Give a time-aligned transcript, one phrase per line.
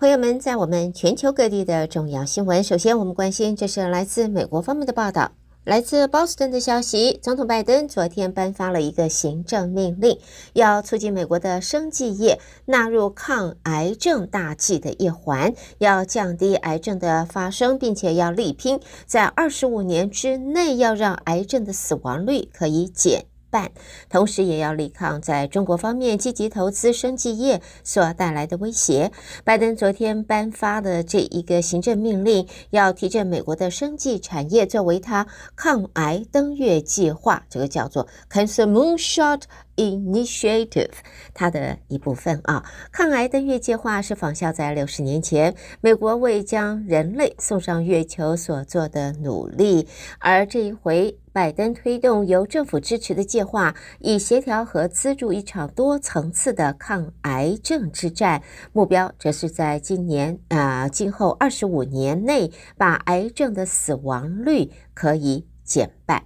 [0.00, 5.32] 朋友们，在我们全球各地的重要新闻，首先我们关心，这是来自美国方面的报道。
[5.64, 10.16] 来自波士顿的消息，总统拜登昨天颁发了一个行政命令，
[10.52, 23.24] 要促进美国的生计业纳入抗癌症大计的一环，要降低癌症的发生，并且要力拼在二十五年之内要让癌症的死亡率可以减。
[23.50, 23.70] 办，
[24.08, 29.10] 同时也要力抗在中国方面积极投资生技业所带来的威胁。
[29.44, 35.26] 拜登昨天颁发的这一个行政命令，要提振美国的生技产业，作为他
[35.56, 39.42] 抗癌登月计划，这个叫做 Cancer Moonshot
[39.78, 40.90] Initiative，
[41.32, 42.64] 它的一部分啊。
[42.92, 51.16] 抗癌登月计划是仿效在六十年前美国为将人类送上月球所做的努力，而这一回。
[51.30, 58.42] 拜登推动由政府支持的计划，以协调和资助一场多层次的抗癌症之战。
[58.72, 66.24] 目标则是在今年啊、今后二十五年内，把癌症的死亡率可以减半。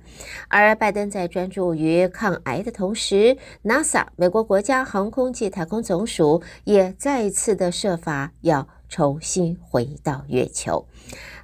[0.48, 10.84] 而拜登在专注于抗癌的同时，NASA 美国国家航空暨太空总署也再一次的设法要重新回到月球。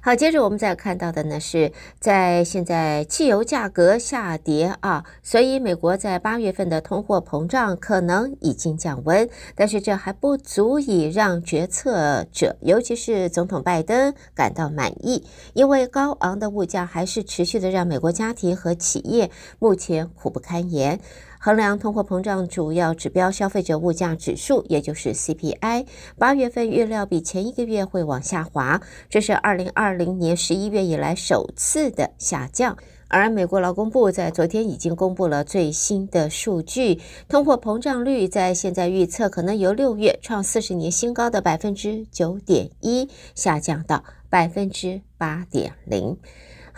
[0.01, 20.99] 好，接着我们再看到的呢，是在现在汽油价格下跌啊，所以美国在八月份的通货膨胀可能已经降温，但是这还不足以让决策者，尤其是总统拜登感到满意，因为高昂的物价还是持续的让美国家庭和企业目前苦不堪言。
[21.41, 25.85] 衡量通货膨胀主要指标消费者物价指数，也就是 CPI，
[26.17, 32.77] 八月份预料比前一个月会往下滑，这是二零二零年十一月以来首次的下降。
[33.07, 46.17] 而美国劳工部在昨天已经公布了最新的数据，通货膨胀率在现在预测可能由六月创四十年新高的百分之九点一下降到百分之八点零。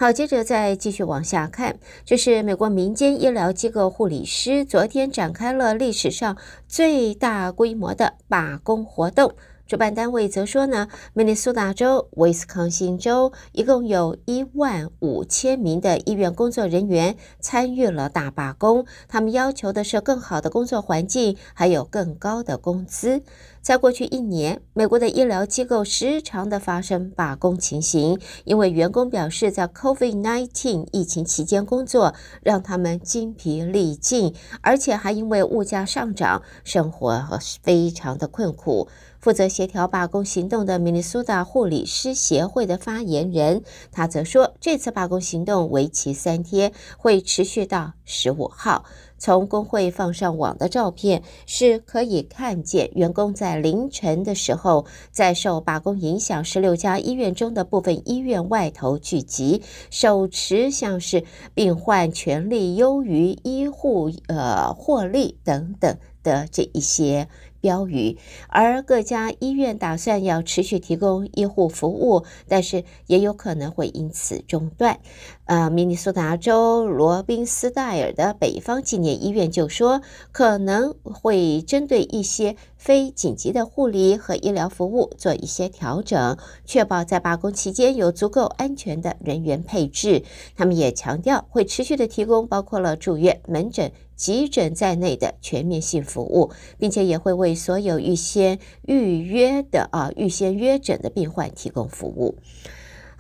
[0.02, 9.36] 好，接着再继续往下看，这是美国民间医疗机构护理师昨天展开了历史上最大规模的罢工活动。
[9.68, 18.86] 主办单位则说呢，明尼苏达州、威斯康星州一共有一万五千名的医院工作人员参与了大罢工。
[19.08, 23.22] 他们要求的是更好的工作环境，还有更高的工资。
[23.62, 38.88] 在过去一年，美国的医疗机构时常的发生罢工情形，因为员工表示在 COVID-19 疫情期间工作让他们精疲力尽，而且还因为物价上涨，生活非常的困苦。
[39.20, 43.62] 负责协调罢工行动的明尼苏达护理师协会的发言人，
[43.92, 48.84] 他则说，这次罢工行动为期三天，会持续到十五号。
[49.22, 59.62] 从工会放上网的照片是可以看见，员工在凌晨的时候，在受罢工影响十六家医院中的部分医院外头聚集，
[59.92, 61.24] 手持像是
[61.54, 67.28] 病患权利优于医护呃获利等等的这一些。
[67.62, 68.18] 标语，
[68.50, 75.00] 而各家医院打算要持续提供医护服务，但是也有可能会因此中断。
[75.46, 80.02] 呃，明尼苏达州罗宾斯戴尔的北方纪念医院就说，
[80.32, 90.24] 可能会针对一些非紧急的护理和医疗服务做一些调整，确保在罢工期间有足够安全的人员配置。
[90.56, 93.92] 他们也强调会持续的提供包括了住院、门诊。
[94.22, 102.36] 急诊在内的全面性服务，并且也会为所有预先预约的啊预先约诊的病患提供服务。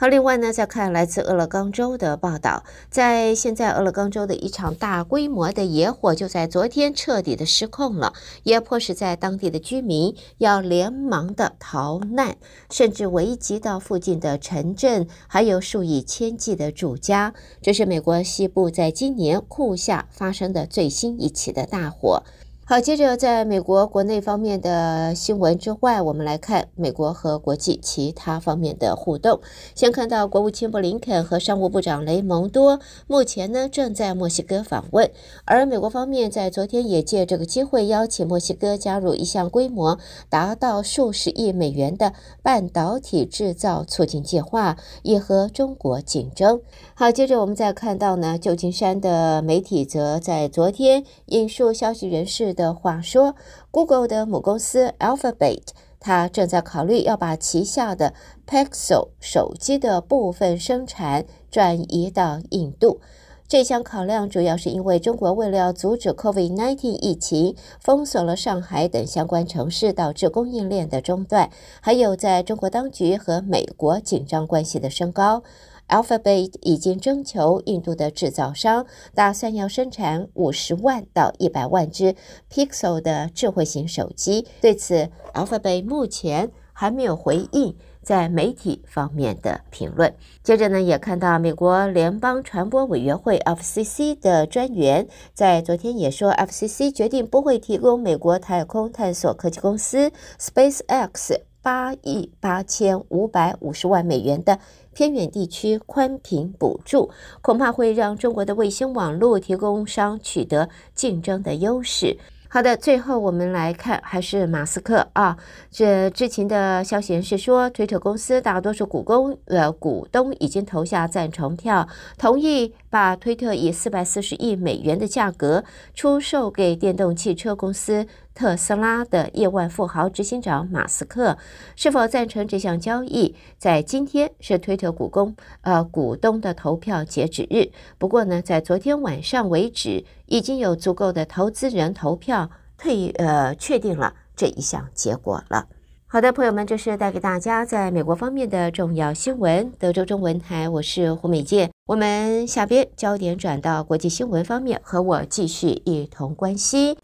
[0.02, 12.36] 好，另外呢，再看来自俄勒冈州的报道，在现在俄勒冈州的一场大规模的野火就在昨天彻底的失控了，也迫使在当地的居民要连忙的逃难，
[12.72, 17.36] 甚至危及到附近的城镇，还有数以千计的住家。
[17.62, 22.24] 这是美国西部在今年酷夏发生的最新一起的大火。
[22.72, 29.42] 好，接着在美国国内方面的新闻之外，我们来看美国和国际其他方面的互动。
[29.76, 35.12] 先看到国务卿布林肯和商务部长雷蒙多目前呢正在墨西哥访问，
[35.44, 46.62] 而美国方面在昨天也借这个机会邀请墨西哥加入一项规模达到数十亿美元的半导体制造促进计划，也和中国竞争。
[46.94, 53.36] 好，接着我们再看到呢，旧金山的媒体则在昨天引述消息人士的话说
[53.72, 55.64] ，Google 的母公司 Alphabet，
[56.00, 58.14] 它正在考虑要把旗下的
[58.48, 63.02] Pixel 手机的部分生产转移到印度。
[63.48, 71.50] 这项考量主要是因为中国为了阻止 COVID-19 疫情，封锁了上海等相关城市，导致供应链的中断，
[71.82, 75.44] 还有在中国当局和美国紧张关系的升高。
[75.92, 82.16] Alphabet 已经征求印度的制造商，打算要生产五十万到一百万只
[82.50, 84.48] Pixel 的智慧型手机。
[84.62, 90.16] 对此，Alphabet 目前还没有回应在媒体方面的评论。
[90.42, 104.60] 接着呢，也看到美国联邦传播委员会 FCC 的专员在昨天也说，FCC 决定不会提供美国太空探索科技公司 SpaceX 八亿八千五百五十万美元的。
[104.94, 107.12] 偏远地区宽频补助
[107.42, 112.18] 恐怕会让中国的卫星网络提供商取得竞争的优势。
[112.50, 115.38] 好的，最后我们来看，还是马斯克啊，
[115.70, 121.88] 这知情的消息人士说，推特公司大多数股东呃股东已经投下赞成票，
[122.18, 128.06] 同意把推特以四百四十亿美元的价格出售给电动汽车公司。
[128.42, 131.38] 特斯拉的亿万富豪执行长马斯克
[131.76, 133.36] 是否赞成这项交易？
[133.60, 137.70] 在今天是推特股东呃股东的投票截止日。
[138.00, 142.50] 不过呢，在昨天晚上为止，已经有足够的投资人投票
[142.80, 145.68] 退呃确定了这一项结果了。
[146.08, 149.72] 好的，朋友们，这是带给大家在美国方面的重要新闻。
[149.78, 151.70] 德州中文台，我是胡美健。
[151.86, 156.98] 我们下边焦点转到国际新闻方面，和我继续一同关心。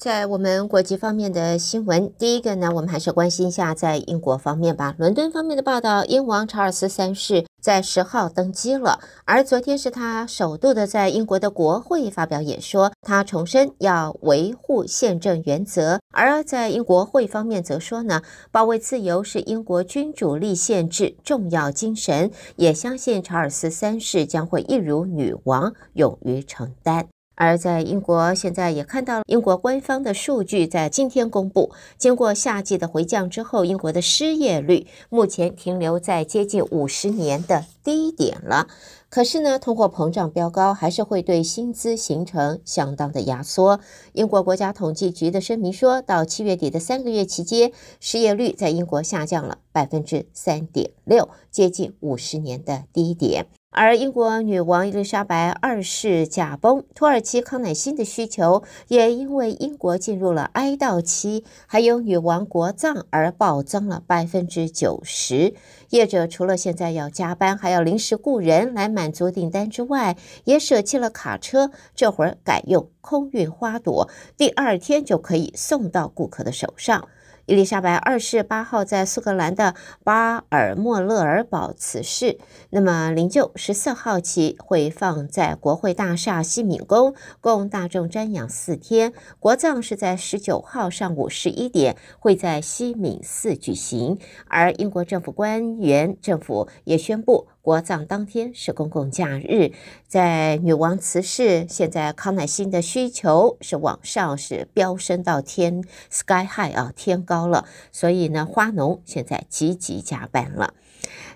[0.00, 4.94] 在我们国际方面的新闻，第一个呢，我们还是关心一下在英国方面吧。
[4.96, 16.00] 伦敦方面的报道，英王查尔斯三世在十号登基了，而昨天是他首度的在英国的国会发表演说，他重申要维护宪政原则。
[16.14, 27.08] 而在英国会方面则说呢，保卫自由是英国君主立宪制重要精神，也相信查尔斯三世将会一如女王，勇于承担。
[27.40, 38.68] 而在英国，现在也看到了英国官方的数据在今天公布，经过夏季的回降之后，英国的失业率目前停留在接近五十年的低点了。
[39.08, 43.80] 可是呢，通货膨胀飙高，还是会对薪资形成相当的压缩。
[44.12, 53.46] 英国国家统计局的声明说，到七月底的三个月期间，失业率在英国下降了百分之三点六，接近五十年的低点。
[53.72, 65.54] 而英国女王伊丽莎白二世驾崩，土耳其康乃馨的需求也因为英国进入了哀悼期，还有女王国葬而暴增了百分之九十。
[65.90, 77.06] 业者除了现在要加班，还要临时雇人来满足订单之外，也舍弃了卡车，这会儿改用空运花朵，第二天就可以送到顾客的手上。
[77.50, 79.74] 伊丽莎白二世八号在苏格兰的
[80.04, 82.38] 巴尔莫勒尔堡辞世，
[82.70, 89.12] 那么灵柩十四号起会放在国会大厦西敏宫，供大众瞻仰四天。
[89.40, 97.48] 国葬是在十九号上午十一点会在西敏寺举行，而英国政府官员政府也宣布。
[97.62, 99.72] 国葬当天是公共假日，
[100.08, 110.72] 在女王辞世，现在康乃馨的需求是往上是飙升到天 sky high 啊，天高了，所以呢，花农现在积极加班了。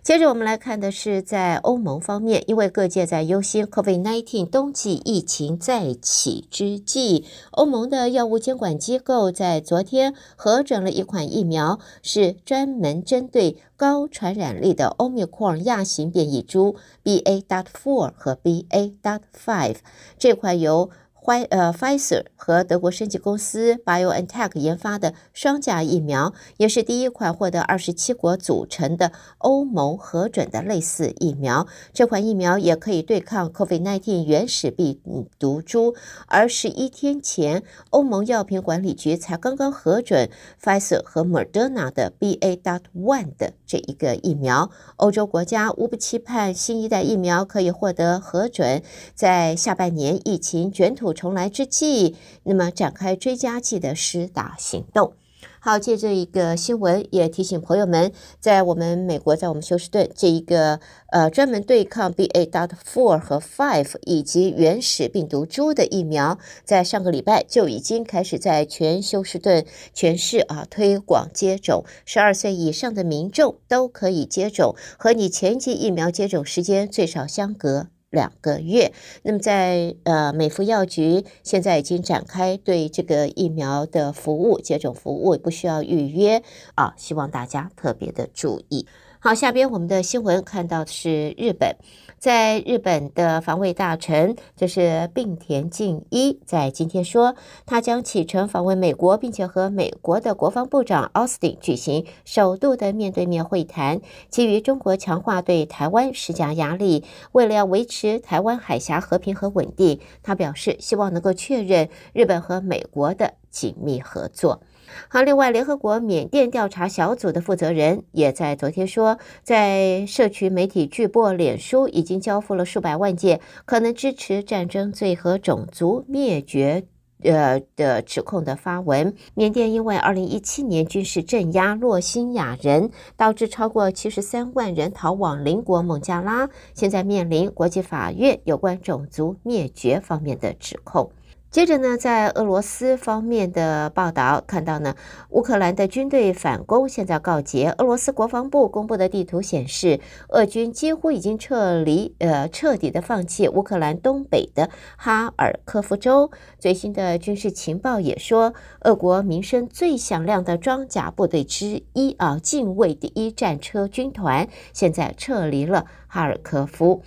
[0.03, 19.77] 接着我们来看的是在欧盟方面，因为各界在忧心 COVID-19 冬季疫情再起之际，欧盟的药物监管机构在昨天核准了一款疫苗，是专门针对高传染力的 Omicron 亚型变异株 BA.4 和 BA.5，
[20.19, 20.91] 这款由
[21.27, 31.67] 辉呃，Pfizer 和德国生技公司 BioNTech 研发的双价疫苗，也是第一款获得二十七国组成的欧盟核准的类似疫苗。
[31.95, 35.01] 这款疫苗也可以对抗 COVID-19 原始病
[35.39, 35.95] 毒株。
[36.27, 40.29] 而十一天前，欧盟药品管理局才刚刚核准
[40.63, 44.71] Pfizer 和 Moderna 的 BA.1 的这一个疫苗。
[44.97, 48.83] 欧洲国家无不期盼新一代疫苗可以获得核准，
[49.15, 55.15] 在下半年疫情卷土重来之际，那么展开追加剂的施打行动。
[55.61, 60.79] 好，借这一个新闻，也提醒朋友们，在我们美国，在我们休斯顿这一个
[61.11, 62.45] 呃专门对抗 B A.
[62.45, 78.93] dot four 和 five 以及原始病毒株的疫苗，在上个礼拜就已经开始在全休斯顿全市啊推广接种，十二岁以上的民众都可以接种，和你前期疫苗接种时间最少相隔两个月。
[79.23, 86.43] 那么在呃美福药局现在已经展开对这个疫苗的服务接种服务，不需要预约
[86.75, 88.87] 啊，希望大家特别的注意。
[89.27, 91.75] 好，下边我们的新闻看到的是日本。
[92.19, 104.03] 在日本的防卫大臣，就是并田敬一，在今天说，他将启程访问美国，并且和美国的国防部长奥斯汀举行首度的面对面会谈。
[104.29, 107.03] 基于中国强化对台湾施加压力，
[107.33, 114.61] 为了要维持台湾海峡和平和稳定，他表示希望能够确认日本和美国的紧密合作。
[115.09, 126.85] 好，另外，联合国缅甸调查小组的负责人也在昨天说，在社区媒体巨擘脸书已经交付了数百万件可能支持战争罪和种族灭绝
[127.23, 129.15] 呃的指控的发文。
[129.35, 141.11] 缅甸因为二零一七年军事镇压洛辛亚人，导致超过七十三万人逃往邻国孟加拉，现在面临国际法院有关种族灭绝方面的指控。
[141.55, 144.97] 接着呢，在俄罗斯方面的报道看到呢，
[145.29, 147.73] 乌克兰的军队反攻现在告捷。
[147.79, 156.33] 俄罗斯国防部公布的地图显示，俄军几乎已经撤离，呃，彻底的放弃乌克兰东北的哈尔科夫州。
[156.59, 167.05] 最新的军事情报也说，俄国名声最响亮的装甲部队之一啊，近卫第一战车军团现在撤离了哈尔科夫。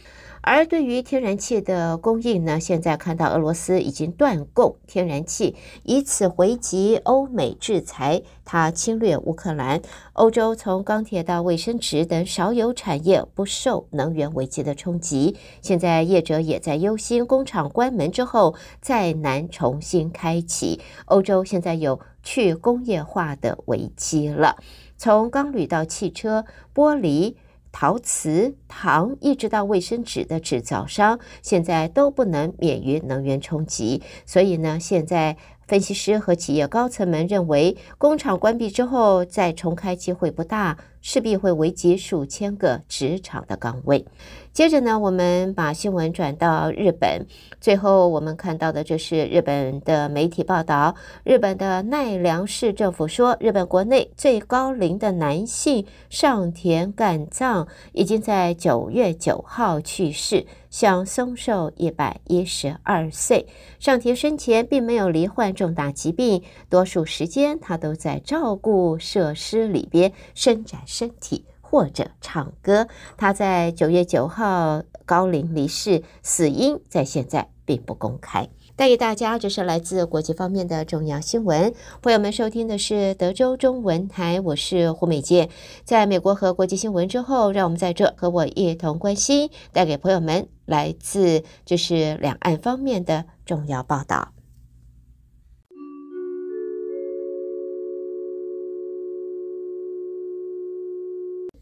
[0.50, 9.82] 而对于天然气的供应呢，现在看到俄罗斯已经断供天然气，以此回击欧美制裁，它侵略乌克兰。
[10.14, 20.80] 欧洲从钢铁到卫生纸等少有产业不受能源危机的冲击，现在业者也在忧心工厂关门之后再难重新开启。
[21.08, 24.56] 欧洲现在有去工业化的危机了，
[24.96, 27.36] 从钢铝到汽车、玻璃。
[27.72, 34.02] 陶瓷、糖，一直到卫生纸的制造商，现在都不能免于能源冲击。
[34.26, 44.06] 所以呢，现在分析师和企业高层们认为，工厂关闭之后再重开机会不大，势必会危及数千个职场的岗位。
[44.52, 47.26] 接着呢，我们把新闻转到日本。
[47.62, 63.48] 最后，我们看到的就是日本的媒体报道：日本的奈良市政府说，日本国内最高龄的男性上田干藏已经在九月九号去世，享松寿一百一十二岁。
[63.80, 71.46] 上田生前并没有罹患重大疾病，多数时间他都在照顾设施里边伸展身体。
[71.70, 72.88] 或者唱歌，
[73.18, 78.48] 他在九月九号高龄离世，死因在现在并不公开。
[78.78, 81.74] 带给大家，这是来自国际方面的重要新闻。
[82.02, 85.50] 朋友们收听的是德州中文台，我是胡美健。
[85.84, 94.37] 在美国和国际新闻之后，让我们在这和我一同关心，带给朋友们来自这是两岸方面的重要报道。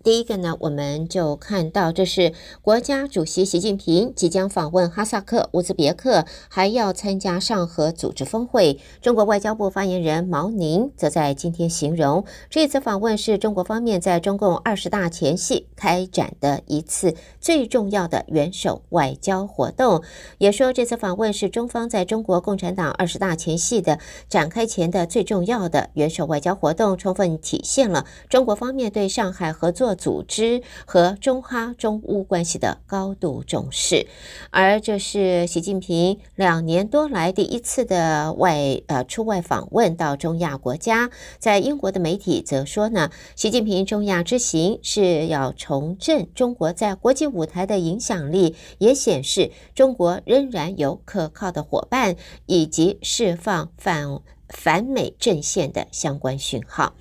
[0.06, 2.32] 第一个呢，我们就看到这是
[2.62, 8.80] 国家主席习近平即将访问哈萨克、乌兹别克，还要参加上合组织峰会。
[9.02, 20.04] 中国外交部发言人毛宁则在今天形容，这次访问是中国方面在中共二十大前夕开展的一次最重要的元首外交活动，
[20.38, 23.98] 也说这次访问是中方在中国共产党二十大前夕的
[24.30, 34.08] 展开前的最重要的元首外交活动，充分体现了中国方面对上海合作组织和中哈中乌关系的高度重视，
[34.52, 41.10] 而这是习近平两年多来第一次的外呃出外访问到中亚国家。
[41.40, 56.94] 在英国的媒体则说呢，习近平中亚之行是要重振中国在国际舞台的影响力，也显示中国仍然有可靠的伙伴，以及释放反反美阵线的相关讯号。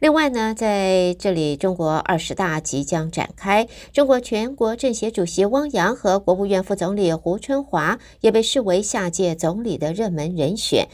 [0.00, 10.86] 另外呢，在这里，中国二十大即将展开，中国全国政协主席汪洋和国务院副总理胡春华也被视为下届总理的热门人选。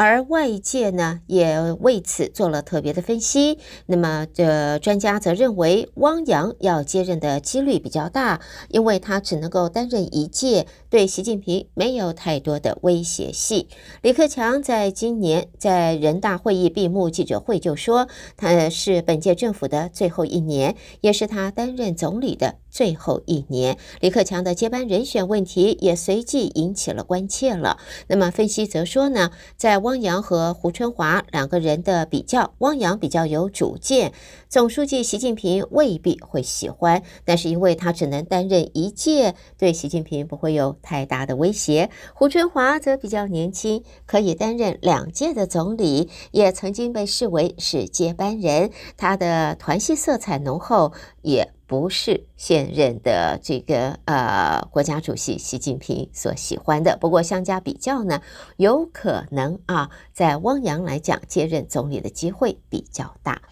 [0.00, 3.58] 而外界呢，也为此做了特别的分析。
[3.84, 8.40] 那么，这专家则认为，汪洋要接任的几率比较大，
[8.70, 13.68] 因为他只能够担任一届，对习近平没有太多的威胁性。
[14.00, 27.78] 李克强在今年在人大会议闭幕记者会就说，他是本届政府的最后一年，也是他担任总理的最后一年，李克强的接班人选问题也随即引起了关切了。
[28.06, 34.12] 那么分析则说呢，在汪洋和胡春华两个人的比较，汪洋比较有主见，
[34.48, 41.90] 总书记习近平未必会喜欢，但是因为他只能担任一届，对习近平不会有太大的威胁。
[42.14, 51.52] 胡春华则比较年轻，可以担任两届的总理，也曾经被视为是接班人，他的团系色彩浓厚，也。
[51.70, 56.98] 不是现任的这个呃国家主席习近平所喜欢的。
[57.00, 58.22] 不过相加比较呢，
[58.56, 63.42] 有可能啊，在汪洋来讲，接任总理的机会比较大。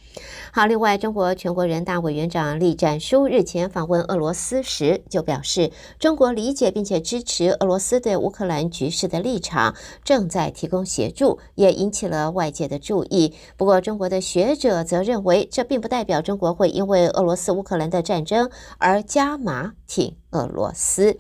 [0.52, 13.34] 好，另外，中国全国人大委员长栗战书日前访问俄罗斯时就表示，中国理解并且支持俄罗斯对乌克兰局势的立场，正在提供协助，也引起了外界的注意。
[13.56, 21.18] 不过，中国的学者则认为，这并不代表中国会因为俄罗斯乌克兰的战争而加码挺俄罗斯。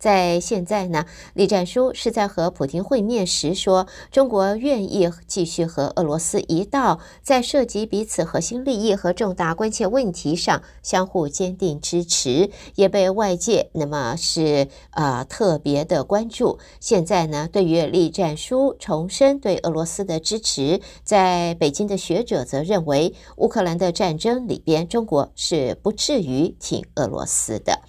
[0.00, 1.04] 在现在呢，
[1.34, 16.58] 栗战书是在和普京会面时说，中国愿意继续和俄罗斯一道，在涉及彼此核心利益和重大关切问题上相互坚定支持，也被外界那么是啊、特别的关注。
[16.80, 27.80] 现在呢，对于栗战书重申对俄罗斯的支持，在北京的学者则认为，乌克兰的战争里边，中国是不至于挺俄罗斯的。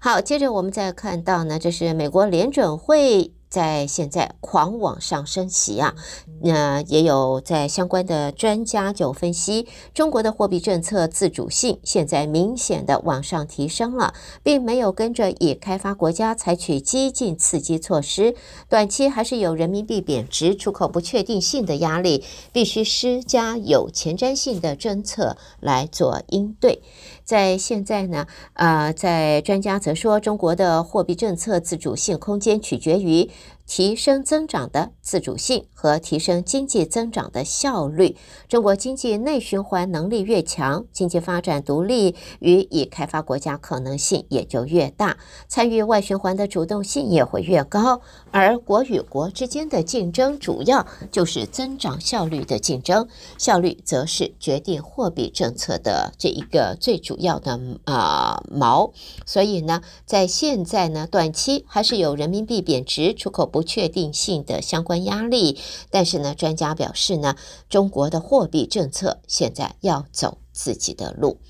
[0.00, 5.96] 好，接着我们再看到呢，这是美国联准会在现在狂往上升息啊，
[6.42, 14.14] 那也有在相关的专家就分析，中国的货币政策自主性现在明显的往上提升了，
[14.44, 18.36] 并没有跟着已开发国家采取激进刺激措施，
[18.68, 26.82] 短期还是有人民币贬值、出口不确定性的压力，必须施加有前瞻性的政策来做应对。
[27.28, 33.28] 在现在呢，呃，在专家则说，中国的货币政策自主性空间取决于
[33.68, 38.16] 提升增长的自主性和提升经济增长的效率。
[38.48, 48.00] 中国经济内循环能力越强，经济发展独立与已开发国家可能性也就越大，参与外循环的主动性也会越高。
[48.30, 53.06] 而国与国之间的竞争，主要就是增长效率的竞争，
[53.36, 58.92] 效率则是决定货币政策的这一个最主要的啊锚。
[59.26, 65.58] 所以呢，在现在呢，短期还是有人民币贬值、出口不不确定性的相关压力，
[65.90, 67.34] 但是呢，专家表示呢，
[67.68, 71.40] 中国的货币政策现在要走自己的路。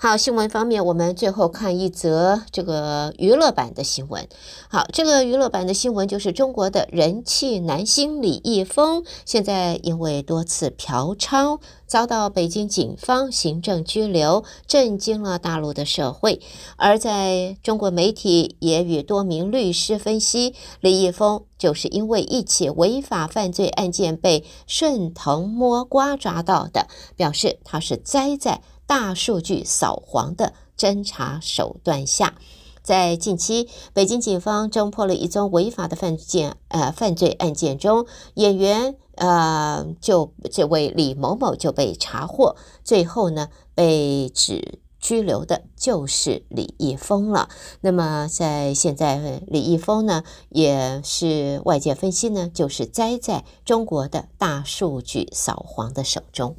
[0.00, 4.28] 好，新闻方面，我们最后看一则这个娱乐版的新闻。
[4.68, 11.58] 好，这个娱乐版的新闻就是中国的人气男星李易峰，现在因为多次嫖娼，
[11.88, 16.40] 遭到北京警方行政拘留，震惊了大陆的社会。
[16.76, 28.62] 而在中国媒体也与多名律师分析，李易峰就是因为一起违法犯罪案件被顺藤摸瓜抓到的，表示他是栽在。
[28.88, 32.38] 大数据扫黄的侦查手段下，
[32.82, 47.50] 在近期，北京警方侦破了一宗违法的犯罪呃犯罪案件中，演员呃就这位李某某就被查获，最后呢被指拘留的就是李易峰了。
[47.82, 56.56] 那么在现在，李易峰呢也是外界分析呢，就是栽在中国的大数据扫黄的手中。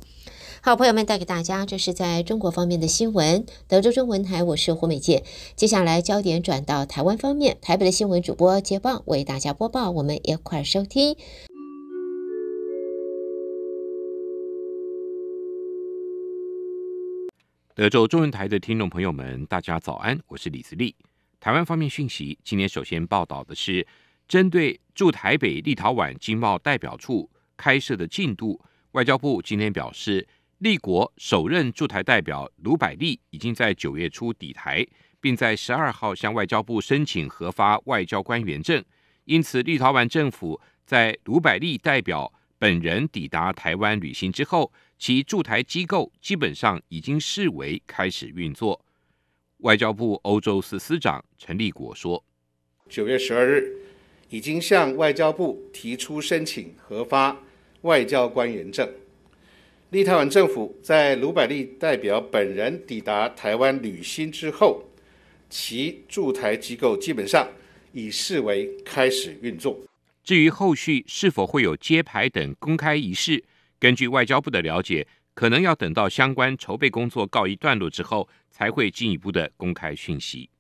[0.62, 3.46] 好，朋友们带给大家，这是在中国方面的新闻。
[3.70, 5.24] 德州中文台，我是胡美健。
[5.56, 11.16] 接下来焦点转到台湾方面，台北的新闻主播接棒为大家播报，我们一块收听。
[17.74, 20.94] 德州中文台的听众朋友们，大家早安，我是李自立。
[21.40, 23.88] 台湾方面讯息，今天首先报道的是，
[24.28, 28.60] 针对驻台北立陶宛经贸代表处开设的进度，
[28.92, 30.28] 外交部今天表示。
[30.60, 34.86] 立国首任驻台代表卢百利已经在九月初抵台，
[35.22, 38.84] 并在十二号向外交部申请核发外交官员证。
[39.24, 48.84] 因此，立陶宛政府在卢百利代表本人抵达台湾旅行之后，其驻台机构基本上已经视为开始运作。
[49.60, 52.22] 外交部欧洲司司长陈立国说
[52.90, 53.78] ：“九月十二日
[54.28, 57.38] 已经向外交部提出申请核发
[57.84, 58.90] 外交官员证。”
[59.92, 64.84] 立陶宛政府在卢百利代表本人抵达台湾履新之后，
[65.50, 67.50] 其驻台机构基本上
[67.92, 69.76] 已视为开始运作。
[70.24, 73.44] 至于后续是否会有揭牌等公开仪式，
[73.80, 80.52] 根据外交部的了解，可能要等到相关筹备工作告一段落之后，才会进一步的公开讯息。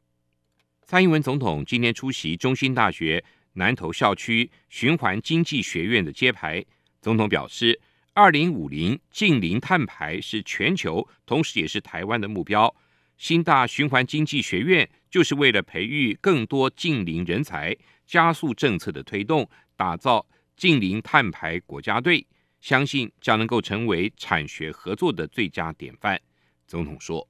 [0.87, 6.65] 蔡英文总统今天出席中兴大学南投校区循环经济学院的揭牌，
[6.99, 7.79] 总统表示，
[8.13, 12.73] 二零五零近零碳排是全球，同时也是台湾的目标。
[13.17, 22.25] 新大循环经济学院就是为了培育更多近零人才，加速政策的推动，打造近零碳排国家队，
[22.59, 26.19] 相信将能够成为产学合作的最佳典范。
[26.67, 27.27] 总统说：“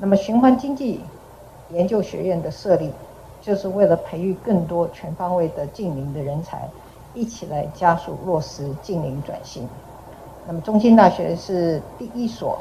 [0.00, 1.00] 那么循环经济
[1.72, 2.90] 研究学院的设立，
[3.40, 6.68] 就是为了培育更多全方位的近零的人才，
[7.16, 9.66] 一起来加速落实近零转型。
[10.46, 12.58] 那么中兴大学是第一所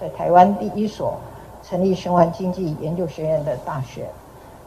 [0.00, 1.14] 在台湾第一所
[1.62, 4.06] 成立循环经济研究学院的大学。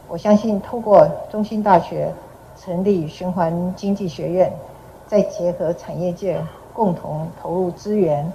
[0.08, 2.12] 我相信，透过中兴大学
[2.60, 4.52] 成立循环经济学院，
[5.06, 6.42] 再结合产业界
[6.74, 8.30] 共同投入资源、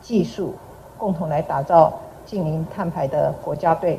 [0.00, 0.54] 技术，
[0.96, 1.92] 共同来打造
[2.24, 3.98] 近零碳排的国家队，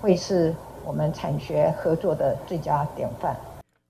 [0.00, 0.54] 会是
[0.84, 3.34] 我们产学合作的最佳典范。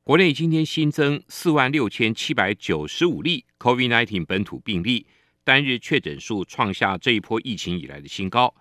[0.07, 5.05] 国内今天新增四万六千七百九十五例 COVID-19 本土病例，
[5.43, 8.55] 单日确诊数创下这一波疫情以来的新高。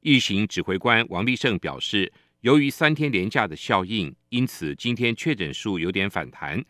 [0.00, 2.12] 疫情指挥官王必胜表示。
[2.40, 6.60] 由于三天连假的效应，因此今天确诊数有点反弹，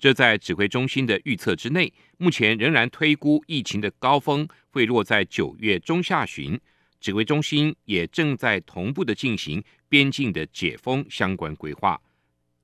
[0.00, 1.92] 这在指挥中心的预测之内。
[2.18, 6.60] 目前仍然推估疫情的高峰会落在九月中下旬。
[6.98, 12.02] 指挥中心也正在同步的进行边境的解封相关规划。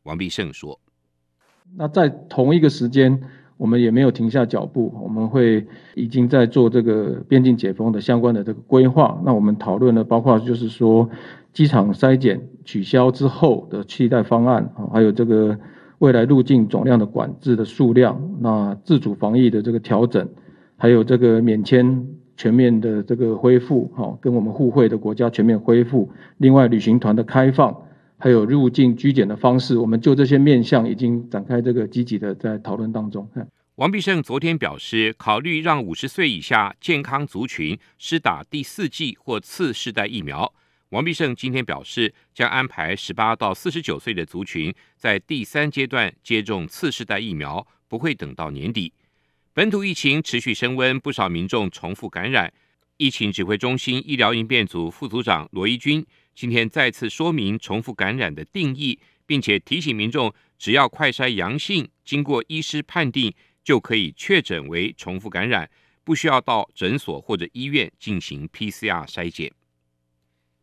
[0.02, 0.76] 王必胜说
[1.74, 3.18] ：“那在同一个时间，
[3.56, 9.20] 我们也没有停下脚步，我们会已经在做这个边境解封的相关的这个规划。
[9.24, 11.08] 那我们讨论了，包括就是说。”
[11.56, 15.58] 机场筛检取消之后的替代方案啊，还有这个
[16.00, 20.28] 未来入境总量的管制的数量，那自主防疫的这个调整，
[20.76, 26.10] 还有这个免签全面的这个恢复，哈，跟我们互惠的国家全面恢复。
[26.36, 27.74] 另外，旅行团的开放，
[28.18, 33.28] 还有入境居检的方式，我们就这些面向已经展开这个积极的在讨论当中。
[33.76, 40.50] 王必胜昨天表示，考虑让五十岁以下健康族群施打第四剂或次世代疫苗。
[40.90, 48.92] 王必胜今天表示，将安排十八到四十九岁的族群在第三阶段接种次世代疫苗，不会等到年底。
[49.52, 52.50] 本土疫情持续升温，不少民众重复感染。
[52.96, 56.02] 疫情指挥中心医疗应变组副组长罗一军
[56.36, 63.32] 今天再次说明重复感染的定义，并且提醒民众，只要快筛阳性，经过医师判定，
[63.64, 65.70] 就可以确诊为重复感染，
[66.04, 69.50] 不需要到诊所或者医院进行 PCR 筛检。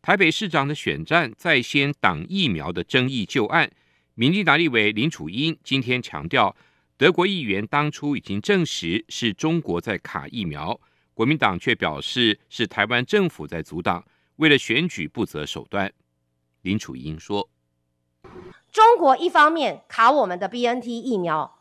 [0.00, 3.68] 台北市长的选战在先挡疫苗的争议旧案，
[4.14, 6.54] 民进党立委林楚英今天强调，
[6.96, 10.80] 德国议员当初已经证实是中国在卡疫苗，
[11.14, 14.04] 国民党却表示是台湾政府在阻挡，
[14.36, 15.92] 为了选举不择手段。
[16.62, 17.48] 林楚英说
[18.72, 21.58] ：“中国一方面卡我们的 BNT 疫苗，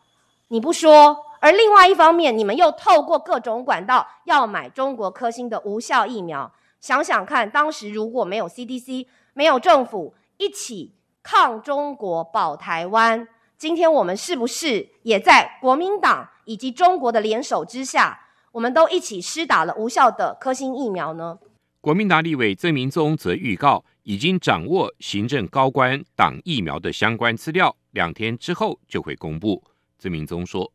[0.48, 13.26] 你不说，而另外一方面，你们又透过各种管道要买中国科兴的无效疫苗。”想想看，当时如果没有 CDC，没有政府一起抗中国保台湾，
[13.58, 21.40] 今天我们是不是也在国民党以及中国的联手之下，我们都一起施打了无效的科兴疫苗呢？
[21.84, 29.62] 国民党立委曾明宗则预告，已经掌握行政高官党疫苗的相关资料，两天之后就会公布。
[30.00, 30.72] 曾明宗说：“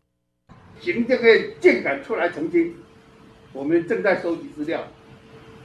[0.79, 2.75] 行政院建感出来澄清，
[3.55, 4.87] 我们正在收集资料。”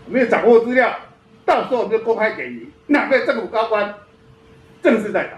[0.08, 0.98] 没有掌握资料，
[1.44, 2.70] 到时候我们就公开给你。
[2.88, 3.94] 哪个政府高官
[4.82, 5.38] 正式在场？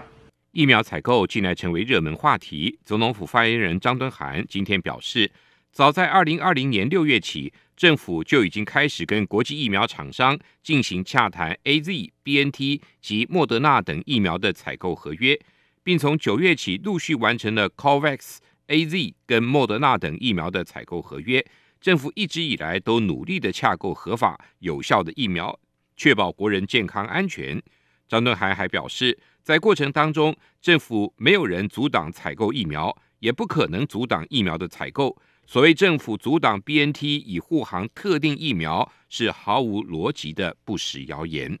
[0.52, 2.78] 疫苗采购近来成为热门话题。
[2.84, 5.32] 总统府发言人张敦涵今天表示，
[5.72, 15.38] 早在二零二零年六月起，政府就已经开始跟国际疫苗厂商进行洽谈 AZ、BNT 及莫德纳等疫苗的采购合约，
[15.82, 21.44] 并从九月起陆续完成了 COVAX、AZ 跟莫德纳等疫苗的采购合约。
[21.78, 25.60] 政府一直以来都努力地洽购合法有效的疫苗，
[25.94, 27.62] 确保国人健康安全。
[28.08, 35.16] 张敦涵还表示，在过程当中，政府没有人阻挡采购疫苗，也不可能阻挡疫苗的采购。
[35.48, 41.56] 所谓政府阻挡 BNT 以护航特定疫苗，是毫无逻辑的不实谣言。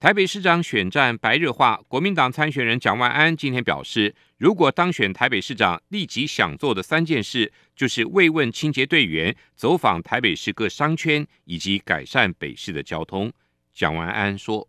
[0.00, 13.30] 台北市长选战白热化，国民党参选人蒋万安今天表示，如果当选台北市长，立即想做的三件事，就是慰问清洁队员、走访台北市各商圈，以及改善北市的交通。
[13.74, 14.66] 蒋万安说：“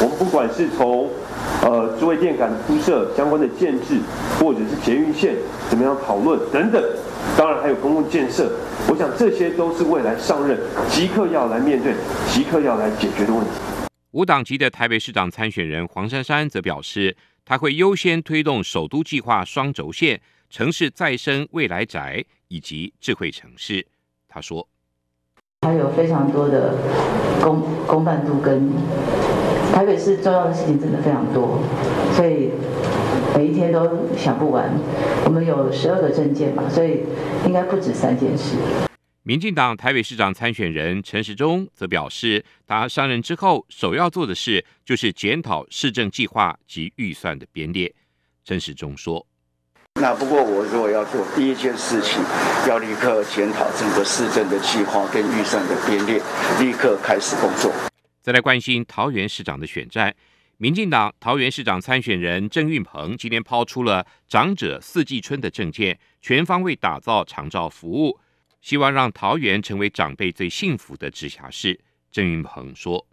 [0.00, 1.10] 我们不管是从
[1.62, 4.00] 呃智慧电杆铺设相关的建制，
[4.38, 5.36] 或者是捷运线
[5.70, 6.82] 怎么样讨论等等，
[7.36, 8.52] 当然还有公共建设。
[8.88, 10.58] 我想这些都是未来上任
[10.88, 11.94] 即刻要来面对、
[12.28, 13.50] 即刻要来解决的问题。
[14.12, 23.86] 无党籍的台北市长参选人黄珊珊则表示，他会优先推动首都计划双轴线、城市再生未来宅以及智慧城市。
[24.28, 24.68] 他说。
[25.62, 26.74] 还有非常多的
[27.42, 28.70] 公公办度跟
[29.72, 31.58] 台北市重要的事情真的非常多，
[32.12, 32.50] 所以
[33.36, 34.70] 每一天都想不完。
[35.24, 37.00] 我们有十二个证件嘛，所以
[37.44, 38.56] 应该不止三件事。
[39.22, 47.92] 民进党台北市长参选人陈时中则表示，他上任之后首要做的事就是检讨市政计划及预算的编列。
[48.44, 49.26] 陈时中说。
[50.00, 52.22] 那不过，我如果要做第一件事情，
[52.68, 56.20] 要立刻检讨整个市政的计划跟预算的编列，
[56.60, 57.72] 立刻开始工作。
[58.20, 60.14] 再来关心桃园市长的选战，
[60.64, 68.18] 民进党桃园市长参选人郑运鹏今天抛出了长者四季春的政见，全方位打造长照服务，
[68.62, 71.78] 希望让桃园成为长辈最幸福的直辖市。
[72.10, 73.06] 郑运鹏说。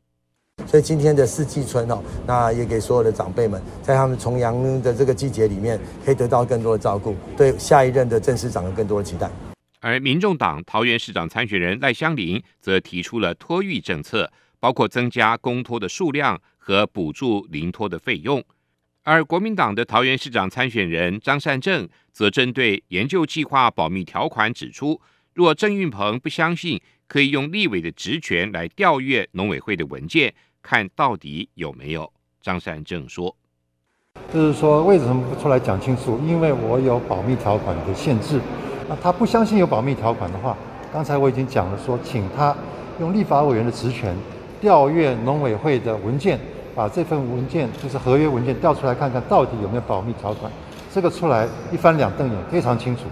[0.66, 9.30] 所以今天的四季春哦，那也给所有的长辈们，在他们重阳的这个季节里面，可以得到更多的照顾，对下一任的郑市长有更多的期待。
[9.82, 18.41] 而民众党桃园市长参选人赖香林则提出了托育政策，包括增加公托的数量和补助临托的费用。
[19.04, 25.02] 而国民党的桃园市长参选人张善政则针对研究计划保密条款指出，
[25.34, 30.34] 若郑运鹏不相信，可以用立委的职权来调阅农委会的文件。
[30.62, 32.13] 看到底有没有？
[32.39, 33.36] 张善政说
[34.32, 36.19] ：“就是说，为什么不出来讲清楚？
[36.24, 38.39] 因为我有保密条款的限制。
[38.88, 40.56] 那他不相信有保密条款的话，
[40.93, 42.56] 刚才我已经讲了，说请他
[43.00, 44.15] 用立法委员的职权
[44.62, 46.39] 调阅农委会的文件，
[46.76, 50.52] 把这份文件就是合约文件调出来看看到底有没有保密条款。
[50.93, 53.06] 这个出来一翻两瞪眼，非常清楚。”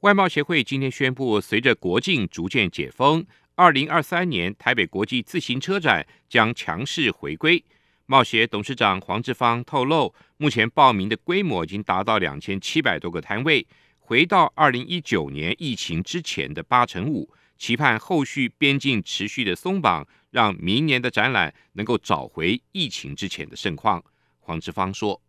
[0.00, 3.24] 外贸协会今天宣布，随着国境逐渐解封。
[3.54, 7.62] 二零二三年台北国际自行车展将强势回归。
[8.06, 13.66] 贸协董事长黄志芳透露，目前报名的规模已经达到两千七百多个摊位，
[13.98, 17.28] 回到二零一九年疫情之前的八成五。
[17.58, 24.02] 期盼后续边境持续的松绑，让明年的展览能够找回疫情之前的盛况。
[24.40, 25.20] 黄志芳说。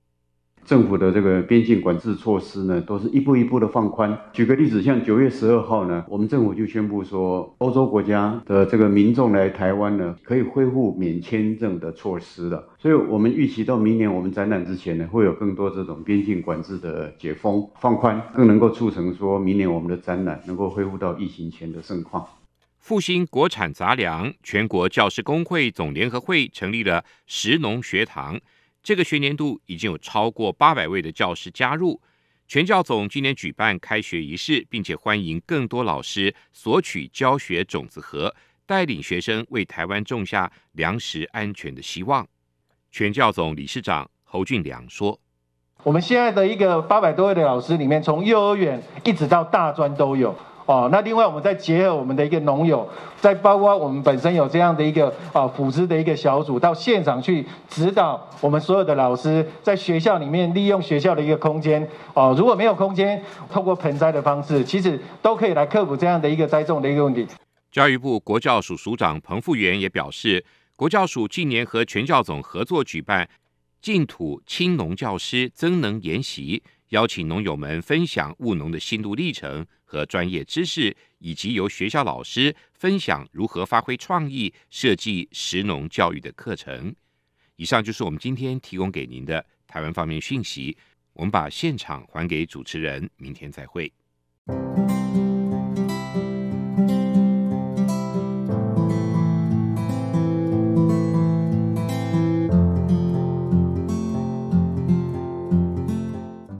[0.65, 4.17] 政府的这个边境管制措施呢，都是一步一步的放宽。
[4.31, 12.65] 举个例子，像九月十二号呢，我们政府就宣布说，欧洲国家的这个民众来台湾呢，可以恢复免签证的措施了。
[12.79, 22.25] 所以，我们预期到明年我们展览之前呢，会有更多这种边境管制的解封放宽，更能够促成说明年我们的展览能够恢复到疫情前的盛况。
[22.83, 28.37] 复兴国产杂粮，全国教师工会总联合会成立了食农学堂。
[28.83, 32.01] 这个学年度已经有超过八百位的教师加入，
[32.45, 42.27] 全教总今年举办开学仪式，并且欢迎更多老师索取教学种子盒，带领学生为台湾种下粮食安全的希望。
[42.91, 45.17] 全教总理事长侯俊良说
[45.83, 52.87] ：“我们现在的一个八百多位的老师里面，从幼儿园一直到大专都有。”哦，那另外我们再结合我们的一个农友，
[53.19, 63.21] 再包括我们本身有这样的一个啊辅师的一个小组，到现场去指导我们所有的老师，在学校里面利用学校的一个空间哦，如果没有空间，
[63.51, 67.27] 透过盆栽的方式，其实都可以来克服这样的一个栽种的一个问题。
[67.71, 70.45] 教育部国教署署长彭富源也表示，
[70.75, 73.27] 国教署近年和全教总合作举办
[73.81, 79.65] 净土青农教师增能研习，邀请农友们分享务农的心路历程。
[79.93, 86.95] 和专业知识，以及由学校老师分享如何发挥创意设计食农教育的课程。
[87.57, 90.75] 以上就是我们今天提供给您的台湾方面讯息。
[91.13, 93.93] 我们把现场还给主持人，明天再会。